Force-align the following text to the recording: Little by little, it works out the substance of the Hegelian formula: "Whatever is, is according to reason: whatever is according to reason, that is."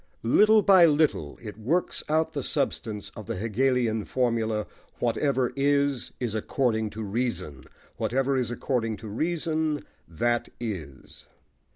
Little 0.23 0.63
by 0.63 0.87
little, 0.87 1.37
it 1.43 1.59
works 1.59 2.01
out 2.09 2.33
the 2.33 2.41
substance 2.41 3.11
of 3.15 3.27
the 3.27 3.35
Hegelian 3.35 4.03
formula: 4.05 4.65
"Whatever 4.97 5.53
is, 5.55 6.11
is 6.19 6.33
according 6.33 6.89
to 6.97 7.03
reason: 7.03 7.65
whatever 7.97 8.35
is 8.35 8.49
according 8.49 8.97
to 8.97 9.07
reason, 9.07 9.85
that 10.07 10.49
is." 10.59 11.27